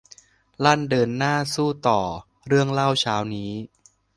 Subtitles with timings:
[0.63, 2.01] ลั่นเดินหน้าสู้ต่อ
[2.47, 3.51] เรื่องเล่าเช้านี้